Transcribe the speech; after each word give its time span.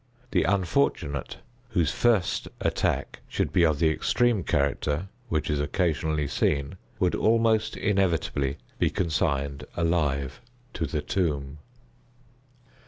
The 0.31 0.45
unfortunate 0.45 1.37
whose 1.69 1.91
first 1.91 2.47
attack 2.59 3.19
should 3.27 3.53
be 3.53 3.63
of 3.63 3.77
the 3.77 3.91
extreme 3.91 4.43
character 4.43 5.09
which 5.29 5.47
is 5.47 5.59
occasionally 5.61 6.27
seen, 6.27 6.75
would 6.97 7.13
almost 7.13 7.77
inevitably 7.77 8.57
be 8.79 8.89
consigned 8.89 9.63
alive 9.77 10.41
to 10.73 10.87
the 10.87 11.03
tomb. 11.03 11.59